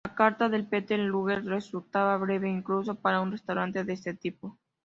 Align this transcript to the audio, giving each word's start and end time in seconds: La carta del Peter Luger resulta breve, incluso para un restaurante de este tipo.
La 0.03 0.15
carta 0.15 0.49
del 0.49 0.65
Peter 0.65 0.97
Luger 0.99 1.45
resulta 1.45 2.17
breve, 2.17 2.49
incluso 2.49 2.95
para 2.95 3.21
un 3.21 3.31
restaurante 3.33 3.83
de 3.83 3.93
este 3.93 4.15
tipo. 4.15 4.57